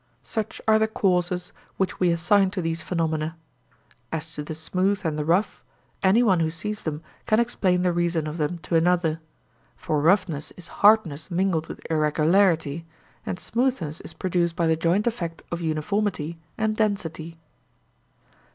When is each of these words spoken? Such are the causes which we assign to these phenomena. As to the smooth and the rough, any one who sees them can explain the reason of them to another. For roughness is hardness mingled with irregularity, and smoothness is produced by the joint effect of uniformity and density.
Such 0.23 0.59
are 0.67 0.79
the 0.79 0.87
causes 0.87 1.53
which 1.77 1.99
we 1.99 2.09
assign 2.09 2.49
to 2.57 2.61
these 2.63 2.81
phenomena. 2.81 3.37
As 4.11 4.31
to 4.31 4.41
the 4.41 4.55
smooth 4.55 5.01
and 5.03 5.15
the 5.15 5.23
rough, 5.23 5.63
any 6.01 6.23
one 6.23 6.39
who 6.39 6.49
sees 6.49 6.81
them 6.81 7.03
can 7.27 7.39
explain 7.39 7.83
the 7.83 7.93
reason 7.93 8.25
of 8.25 8.39
them 8.39 8.57
to 8.63 8.73
another. 8.75 9.21
For 9.75 10.01
roughness 10.01 10.49
is 10.57 10.69
hardness 10.81 11.29
mingled 11.29 11.67
with 11.67 11.81
irregularity, 11.87 12.87
and 13.27 13.37
smoothness 13.39 14.01
is 14.01 14.15
produced 14.15 14.55
by 14.55 14.65
the 14.65 14.75
joint 14.75 15.05
effect 15.05 15.43
of 15.51 15.61
uniformity 15.61 16.39
and 16.57 16.75
density. 16.75 17.37